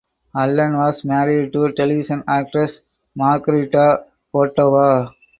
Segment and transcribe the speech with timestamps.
[0.35, 2.81] Allen was married to television actress
[3.15, 5.13] Margarita Cordova.